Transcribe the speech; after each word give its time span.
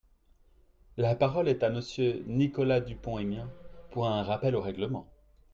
La 0.97 1.15
parole 1.15 1.47
est 1.47 1.61
à 1.61 1.69
Monsieur 1.69 2.23
Nicolas 2.25 2.81
Dupont-Aignan, 2.81 3.45
pour 3.91 4.07
un 4.07 4.23
rappel 4.23 4.55
au 4.55 4.61
règlement. 4.63 5.07